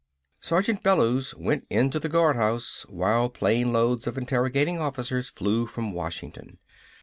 [0.39, 6.57] Sergeant Bellews went into the guardhouse while plane loads of interrogating officers flew from Washington.